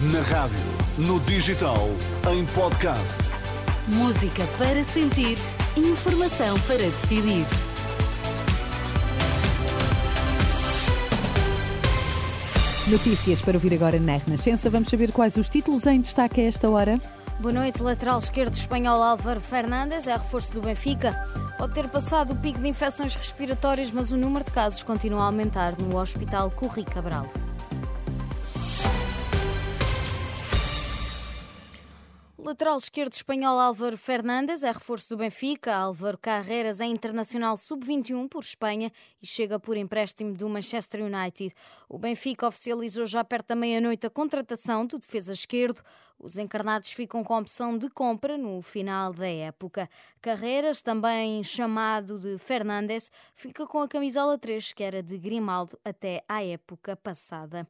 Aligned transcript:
Na 0.00 0.20
rádio, 0.20 0.56
no 0.96 1.18
digital, 1.18 1.88
em 2.32 2.46
podcast. 2.54 3.18
Música 3.88 4.46
para 4.56 4.80
sentir, 4.84 5.36
informação 5.76 6.56
para 6.68 6.76
decidir. 6.76 7.44
Notícias 12.86 13.42
para 13.42 13.54
ouvir 13.54 13.74
agora 13.74 13.98
na 13.98 14.18
Renascença. 14.18 14.70
Vamos 14.70 14.88
saber 14.88 15.10
quais 15.10 15.36
os 15.36 15.48
títulos 15.48 15.84
em 15.84 16.00
destaque 16.00 16.42
a 16.42 16.44
esta 16.44 16.70
hora. 16.70 17.00
Boa 17.40 17.52
noite. 17.52 17.82
Lateral 17.82 18.18
esquerdo 18.18 18.54
espanhol 18.54 19.02
Álvaro 19.02 19.40
Fernandes 19.40 20.06
é 20.06 20.12
reforço 20.12 20.52
do 20.52 20.60
Benfica. 20.60 21.12
Pode 21.58 21.74
ter 21.74 21.88
passado 21.88 22.34
o 22.34 22.36
pico 22.36 22.60
de 22.60 22.68
infecções 22.68 23.16
respiratórias, 23.16 23.90
mas 23.90 24.12
o 24.12 24.16
número 24.16 24.44
de 24.44 24.52
casos 24.52 24.84
continua 24.84 25.22
a 25.22 25.26
aumentar 25.26 25.76
no 25.76 25.98
Hospital 25.98 26.52
Corri 26.52 26.84
Cabral. 26.84 27.26
Lateral 32.38 32.76
esquerdo 32.76 33.12
espanhol 33.12 33.58
Álvaro 33.58 33.96
Fernandes 33.96 34.62
é 34.62 34.70
reforço 34.70 35.08
do 35.08 35.16
Benfica. 35.16 35.74
Álvaro 35.74 36.16
Carreras 36.16 36.80
é 36.80 36.86
internacional 36.86 37.56
sub-21 37.56 38.28
por 38.28 38.42
Espanha 38.42 38.92
e 39.20 39.26
chega 39.26 39.58
por 39.58 39.76
empréstimo 39.76 40.32
do 40.34 40.48
Manchester 40.48 41.02
United. 41.02 41.52
O 41.88 41.98
Benfica 41.98 42.46
oficializou 42.46 43.06
já 43.06 43.24
perto 43.24 43.48
da 43.48 43.56
meia-noite 43.56 44.06
a 44.06 44.10
contratação 44.10 44.86
do 44.86 44.98
defesa 44.98 45.32
esquerdo. 45.32 45.82
Os 46.20 46.36
encarnados 46.36 46.92
ficam 46.92 47.22
com 47.22 47.34
a 47.34 47.38
opção 47.38 47.78
de 47.78 47.88
compra 47.88 48.36
no 48.36 48.60
final 48.60 49.12
da 49.12 49.28
época. 49.28 49.88
Carreiras, 50.20 50.82
também 50.82 51.44
chamado 51.44 52.18
de 52.18 52.36
Fernandes, 52.38 53.10
fica 53.34 53.66
com 53.66 53.80
a 53.80 53.88
camisola 53.88 54.36
3, 54.36 54.72
que 54.72 54.82
era 54.82 55.00
de 55.00 55.16
Grimaldo 55.16 55.78
até 55.84 56.24
à 56.28 56.42
época 56.42 56.96
passada. 56.96 57.68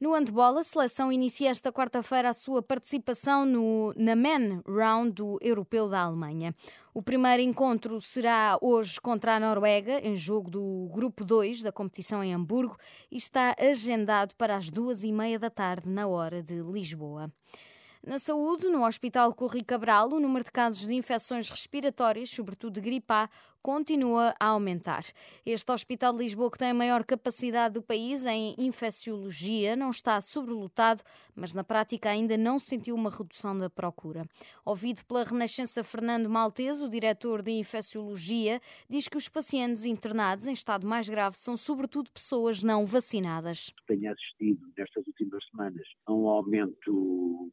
No 0.00 0.14
handball, 0.14 0.56
a 0.56 0.62
seleção 0.62 1.12
inicia 1.12 1.50
esta 1.50 1.70
quarta-feira 1.70 2.30
a 2.30 2.32
sua 2.32 2.62
participação 2.62 3.44
no, 3.44 3.92
na 3.94 4.09
Men 4.14 4.62
Round 4.66 5.12
do 5.12 5.38
Europeu 5.40 5.88
da 5.88 6.00
Alemanha. 6.00 6.54
O 6.92 7.02
primeiro 7.02 7.42
encontro 7.42 8.00
será 8.00 8.58
hoje 8.60 9.00
contra 9.00 9.36
a 9.36 9.40
Noruega, 9.40 10.00
em 10.00 10.16
jogo 10.16 10.50
do 10.50 10.90
Grupo 10.92 11.24
2 11.24 11.62
da 11.62 11.70
competição 11.70 12.22
em 12.22 12.34
Hamburgo, 12.34 12.76
e 13.10 13.16
está 13.16 13.54
agendado 13.58 14.34
para 14.36 14.56
as 14.56 14.70
duas 14.70 15.04
e 15.04 15.12
meia 15.12 15.38
da 15.38 15.50
tarde, 15.50 15.88
na 15.88 16.06
hora 16.06 16.42
de 16.42 16.60
Lisboa. 16.60 17.32
Na 18.06 18.18
saúde, 18.18 18.66
no 18.66 18.86
Hospital 18.86 19.34
Corri 19.34 19.62
Cabral, 19.62 20.10
o 20.10 20.18
número 20.18 20.42
de 20.42 20.50
casos 20.50 20.86
de 20.86 20.94
infecções 20.94 21.50
respiratórias, 21.50 22.30
sobretudo 22.30 22.72
de 22.72 22.80
gripe 22.80 23.12
A, 23.12 23.28
continua 23.62 24.34
a 24.40 24.46
aumentar. 24.46 25.04
Este 25.44 25.70
Hospital 25.70 26.14
de 26.14 26.20
Lisboa, 26.20 26.50
que 26.50 26.56
tem 26.56 26.70
a 26.70 26.74
maior 26.74 27.04
capacidade 27.04 27.74
do 27.74 27.82
país 27.82 28.24
em 28.24 28.54
infecciologia, 28.56 29.76
não 29.76 29.90
está 29.90 30.18
sobrelotado, 30.18 31.02
mas 31.34 31.52
na 31.52 31.62
prática 31.62 32.08
ainda 32.08 32.38
não 32.38 32.58
sentiu 32.58 32.94
uma 32.94 33.10
redução 33.10 33.56
da 33.56 33.68
procura. 33.68 34.26
Ouvido 34.64 35.04
pela 35.04 35.22
Renascença 35.22 35.84
Fernando 35.84 36.30
Maltese, 36.30 36.82
o 36.82 36.88
diretor 36.88 37.42
de 37.42 37.50
infecciologia, 37.50 38.62
diz 38.88 39.08
que 39.08 39.18
os 39.18 39.28
pacientes 39.28 39.84
internados 39.84 40.46
em 40.46 40.54
estado 40.54 40.86
mais 40.86 41.06
grave 41.06 41.36
são 41.36 41.54
sobretudo 41.54 42.10
pessoas 42.10 42.62
não 42.62 42.86
vacinadas. 42.86 43.74
Tenho 43.86 44.10
assistido 44.10 44.66
nestas 44.74 45.06
últimas 45.06 45.44
semanas 45.50 45.86
a 46.06 46.14
um 46.14 46.28
aumento 46.28 47.52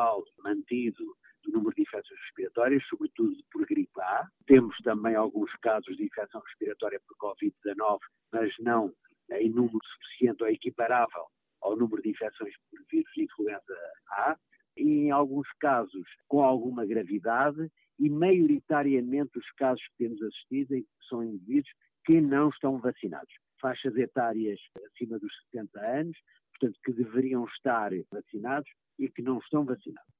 exponencial 0.00 0.24
mantido 0.42 1.04
do 1.44 1.52
número 1.52 1.74
de 1.74 1.82
infecções 1.82 2.20
respiratórias, 2.20 2.82
sobretudo 2.88 3.36
por 3.50 3.66
gripe 3.66 4.00
A. 4.00 4.26
Temos 4.46 4.76
também 4.78 5.14
alguns 5.14 5.50
casos 5.62 5.96
de 5.96 6.04
infecção 6.04 6.40
respiratória 6.40 7.00
por 7.06 7.34
Covid-19, 7.34 7.98
mas 8.32 8.52
não 8.60 8.92
em 9.32 9.48
número 9.48 9.78
suficiente 9.84 10.42
ou 10.42 10.48
equiparável 10.48 11.26
ao 11.62 11.76
número 11.76 12.02
de 12.02 12.10
infecções 12.10 12.54
por 12.70 12.80
vírus 12.90 13.10
de 13.14 13.24
influenza 13.24 13.74
A. 14.08 14.36
Em 14.76 15.10
alguns 15.10 15.48
casos 15.60 16.06
com 16.28 16.42
alguma 16.42 16.86
gravidade 16.86 17.70
e 17.98 18.08
maioritariamente 18.08 19.38
os 19.38 19.50
casos 19.52 19.82
que 19.88 20.04
temos 20.04 20.22
assistido 20.22 20.74
são 21.08 21.22
indivíduos 21.22 21.70
que 22.04 22.20
não 22.20 22.48
estão 22.48 22.78
vacinados. 22.78 23.32
Faixas 23.60 23.94
etárias 23.96 24.58
acima 24.86 25.18
dos 25.18 25.32
70 25.52 25.80
anos, 25.80 26.16
portanto, 26.60 26.78
que 26.84 26.92
deveriam 26.92 27.44
estar 27.44 27.90
vacinados 28.12 28.70
e 28.98 29.08
que 29.08 29.22
não 29.22 29.38
estão 29.38 29.64
vacinados. 29.64 30.19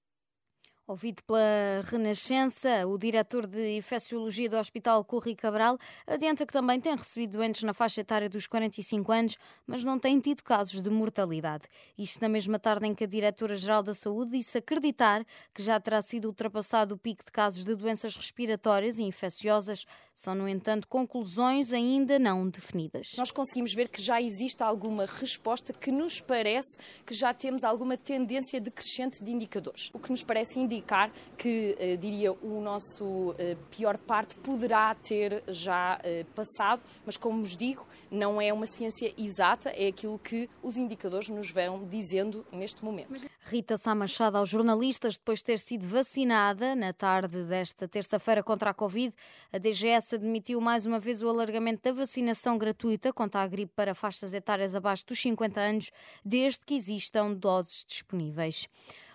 Ouvido 0.91 1.23
pela 1.23 1.85
Renascença, 1.85 2.85
o 2.85 2.99
diretor 2.99 3.47
de 3.47 3.77
infecciologia 3.77 4.49
do 4.49 4.57
Hospital 4.57 5.05
Corri 5.05 5.37
Cabral 5.37 5.79
adianta 6.05 6.45
que 6.45 6.53
também 6.53 6.81
tem 6.81 6.97
recebido 6.97 7.39
doentes 7.39 7.63
na 7.63 7.73
faixa 7.73 8.01
etária 8.01 8.29
dos 8.29 8.49
45 8.49 9.13
anos, 9.13 9.37
mas 9.65 9.85
não 9.85 10.01
tem 10.01 10.19
tido 10.19 10.43
casos 10.43 10.83
de 10.83 10.91
mortalidade. 10.91 11.69
Isto 11.97 12.21
na 12.23 12.29
mesma 12.29 12.59
tarde 12.59 12.89
em 12.89 12.95
que 12.97 13.05
a 13.05 13.07
diretora-geral 13.07 13.85
da 13.85 13.95
Saúde 13.95 14.33
disse 14.33 14.59
acreditar 14.59 15.25
que 15.55 15.63
já 15.63 15.79
terá 15.79 16.03
sido 16.03 16.25
ultrapassado 16.25 16.97
o 16.97 16.99
pico 16.99 17.25
de 17.25 17.31
casos 17.31 17.65
de 17.65 17.77
doenças 17.77 18.17
respiratórias 18.17 18.99
e 18.99 19.05
infecciosas. 19.05 19.87
São, 20.13 20.35
no 20.35 20.49
entanto, 20.49 20.89
conclusões 20.89 21.73
ainda 21.73 22.19
não 22.19 22.51
definidas. 22.51 23.15
Nós 23.17 23.31
conseguimos 23.31 23.73
ver 23.73 23.89
que 23.89 24.03
já 24.03 24.21
existe 24.21 24.61
alguma 24.61 25.07
resposta 25.07 25.73
que 25.73 25.93
nos 25.93 26.21
parece 26.21 26.77
que 27.07 27.15
já 27.15 27.33
temos 27.33 27.63
alguma 27.63 27.97
tendência 27.97 28.61
decrescente 28.61 29.23
de 29.23 29.31
indicadores. 29.31 29.89
O 29.95 29.99
que 30.01 30.11
nos 30.11 30.25
parece 30.25 30.59
indicar 30.59 30.80
indicar 30.81 31.13
que, 31.37 31.77
eh, 31.79 31.97
diria, 31.97 32.33
o 32.33 32.61
nosso 32.61 33.35
eh, 33.39 33.57
pior 33.71 33.97
parte 33.99 34.35
poderá 34.37 34.95
ter 34.95 35.43
já 35.49 36.01
eh, 36.03 36.25
passado, 36.35 36.83
mas 37.05 37.17
como 37.17 37.41
vos 37.41 37.57
digo, 37.57 37.87
não 38.11 38.41
é 38.41 38.53
uma 38.53 38.67
ciência 38.67 39.15
exata, 39.17 39.71
é 39.71 39.89
aquilo 39.89 40.19
que 40.19 40.51
os 40.63 40.77
indicadores 40.77 41.29
nos 41.29 41.51
vão 41.51 41.87
dizendo 41.87 42.45
neste 42.53 42.85
momento. 42.85 43.15
Rita 43.43 43.77
Sá 43.77 43.95
Machado 43.95 44.37
aos 44.37 44.49
jornalistas, 44.49 45.17
depois 45.17 45.39
de 45.39 45.45
ter 45.45 45.59
sido 45.59 45.87
vacinada 45.87 46.75
na 46.75 46.93
tarde 46.93 47.43
desta 47.45 47.87
terça-feira 47.87 48.43
contra 48.43 48.71
a 48.71 48.75
Covid, 48.75 49.15
a 49.53 49.59
DGS 49.59 50.17
admitiu 50.17 50.61
mais 50.61 50.87
uma 50.87 50.99
vez 50.99 51.23
o 51.23 51.29
alargamento 51.29 51.83
da 51.83 51.93
vacinação 51.93 52.59
gratuita 52.59 53.13
contra 53.13 53.41
a 53.43 53.47
gripe 53.47 53.73
para 53.75 53.95
faixas 53.95 54.35
etárias 54.35 54.75
abaixo 54.75 55.07
dos 55.07 55.21
50 55.21 55.61
anos, 55.61 55.91
desde 56.25 56.65
que 56.67 56.75
existam 56.75 57.33
doses 57.33 57.85
disponíveis. 57.87 58.69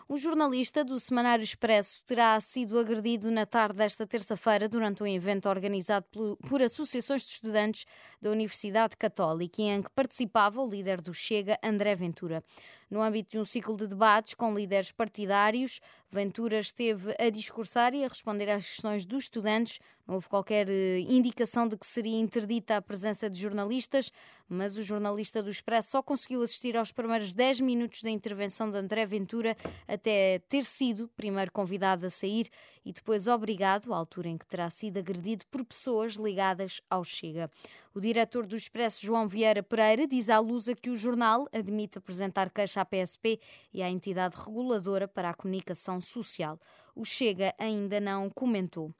Um 0.07 0.17
jornalista 0.17 0.85
do 0.85 0.99
Semanário 0.99 1.41
Expresso 1.41 2.03
terá 2.05 2.39
sido 2.39 2.77
agredido 2.77 3.31
na 3.31 3.43
tarde 3.43 3.77
desta 3.77 4.05
terça-feira 4.05 4.69
durante 4.69 5.01
um 5.01 5.07
evento 5.07 5.49
organizado 5.49 6.05
por 6.47 6.61
associações 6.61 7.25
de 7.25 7.31
estudantes 7.31 7.85
da 8.21 8.29
Universidade 8.29 8.95
Católica, 8.95 9.63
em 9.63 9.81
que 9.81 9.89
participava 9.89 10.61
o 10.61 10.69
líder 10.69 11.01
do 11.01 11.11
Chega, 11.11 11.57
André 11.63 11.95
Ventura. 11.95 12.43
No 12.87 13.01
âmbito 13.01 13.31
de 13.31 13.39
um 13.39 13.45
ciclo 13.45 13.75
de 13.75 13.87
debates 13.87 14.35
com 14.35 14.53
líderes 14.53 14.91
partidários, 14.91 15.81
Ventura 16.15 16.59
esteve 16.59 17.13
a 17.19 17.29
discursar 17.29 17.93
e 17.93 18.05
a 18.05 18.07
responder 18.07 18.49
às 18.49 18.65
questões 18.65 19.05
dos 19.05 19.25
estudantes. 19.25 19.81
Não 20.07 20.15
houve 20.15 20.29
qualquer 20.29 20.69
eh, 20.69 20.99
indicação 20.99 21.67
de 21.67 21.75
que 21.75 21.85
seria 21.85 22.17
interdita 22.17 22.77
a 22.77 22.81
presença 22.81 23.29
de 23.29 23.37
jornalistas, 23.37 24.13
mas 24.47 24.77
o 24.77 24.83
jornalista 24.83 25.43
do 25.43 25.49
Expresso 25.49 25.89
só 25.89 26.01
conseguiu 26.01 26.41
assistir 26.41 26.77
aos 26.77 26.93
primeiros 26.93 27.33
10 27.33 27.59
minutos 27.59 28.01
da 28.01 28.09
intervenção 28.09 28.71
de 28.71 28.77
André 28.77 29.05
Ventura 29.05 29.57
até 29.85 30.39
ter 30.47 30.63
sido 30.63 31.09
primeiro 31.17 31.51
convidado 31.51 32.05
a 32.05 32.09
sair 32.09 32.47
e 32.85 32.93
depois 32.93 33.27
obrigado, 33.27 33.91
à 33.91 33.97
altura 33.97 34.29
em 34.29 34.37
que 34.37 34.45
terá 34.45 34.69
sido 34.69 34.99
agredido 34.99 35.43
por 35.49 35.65
pessoas 35.65 36.13
ligadas 36.13 36.79
ao 36.87 37.03
Chega. 37.03 37.49
O 37.95 37.99
diretor 37.99 38.45
do 38.45 38.55
Expresso, 38.55 39.03
João 39.03 39.27
Vieira 39.27 39.63
Pereira, 39.63 40.07
diz 40.07 40.29
à 40.29 40.37
Lusa 40.37 40.75
que 40.75 40.91
o 40.91 40.95
jornal 40.95 41.47
admite 41.51 41.97
apresentar 41.97 42.51
queixa 42.51 42.81
à 42.81 42.85
PSP 42.85 43.39
e 43.73 43.81
à 43.81 43.89
entidade 43.89 44.35
reguladora 44.37 45.07
para 45.07 45.31
a 45.31 45.33
comunicação 45.33 45.99
social. 46.05 46.59
O 46.95 47.03
Chega 47.03 47.53
ainda 47.57 47.99
não 47.99 48.29
comentou. 48.29 48.93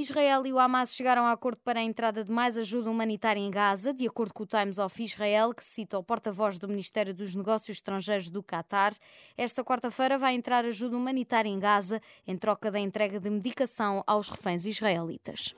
Israel 0.00 0.46
e 0.46 0.52
o 0.52 0.60
Hamas 0.60 0.94
chegaram 0.94 1.26
a 1.26 1.32
acordo 1.32 1.58
para 1.64 1.80
a 1.80 1.82
entrada 1.82 2.22
de 2.22 2.30
mais 2.30 2.56
ajuda 2.56 2.88
humanitária 2.88 3.40
em 3.40 3.50
Gaza, 3.50 3.92
de 3.92 4.06
acordo 4.06 4.32
com 4.32 4.44
o 4.44 4.46
Times 4.46 4.78
of 4.78 5.02
Israel, 5.02 5.52
que 5.52 5.64
cita 5.64 5.98
o 5.98 6.04
porta-voz 6.04 6.56
do 6.56 6.68
Ministério 6.68 7.12
dos 7.12 7.34
Negócios 7.34 7.78
Estrangeiros 7.78 8.30
do 8.30 8.40
Qatar. 8.40 8.92
Esta 9.36 9.64
quarta-feira 9.64 10.16
vai 10.16 10.34
entrar 10.34 10.64
ajuda 10.64 10.96
humanitária 10.96 11.48
em 11.48 11.58
Gaza, 11.58 12.00
em 12.26 12.36
troca 12.36 12.70
da 12.70 12.78
entrega 12.78 13.18
de 13.18 13.28
medicação 13.28 14.04
aos 14.06 14.28
reféns 14.28 14.66
israelitas. 14.66 15.52